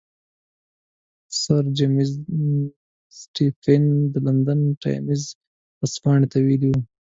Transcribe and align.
سر 1.41 1.63
جیمز 1.77 2.11
سټیفن 3.19 3.83
د 4.11 4.15
لندن 4.25 4.59
ټایمز 4.81 5.21
ورځپاڼې 5.79 6.27
ته 6.31 6.37
ویلي 6.47 6.67
وو. 6.71 6.81